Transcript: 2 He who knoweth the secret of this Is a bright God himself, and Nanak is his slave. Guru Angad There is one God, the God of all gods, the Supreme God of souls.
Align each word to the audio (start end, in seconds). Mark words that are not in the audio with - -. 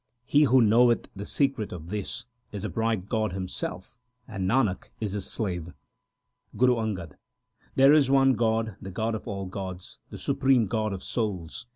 2 0.25 0.25
He 0.39 0.43
who 0.45 0.63
knoweth 0.63 1.09
the 1.15 1.27
secret 1.27 1.71
of 1.71 1.89
this 1.89 2.25
Is 2.51 2.63
a 2.63 2.69
bright 2.69 3.07
God 3.07 3.33
himself, 3.33 3.99
and 4.27 4.49
Nanak 4.49 4.89
is 4.99 5.11
his 5.11 5.31
slave. 5.31 5.73
Guru 6.57 6.73
Angad 6.77 7.17
There 7.75 7.93
is 7.93 8.09
one 8.09 8.33
God, 8.33 8.77
the 8.81 8.89
God 8.89 9.13
of 9.13 9.27
all 9.27 9.45
gods, 9.45 9.99
the 10.09 10.17
Supreme 10.17 10.65
God 10.65 10.91
of 10.91 11.03
souls. 11.03 11.67